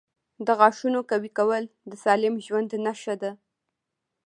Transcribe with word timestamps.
•د 0.45 0.47
غاښونو 0.59 0.99
قوي 1.09 1.31
کول 1.37 1.63
د 1.89 1.91
سالم 2.03 2.35
ژوند 2.45 2.71
نښه 2.85 3.15
ده. 3.21 3.31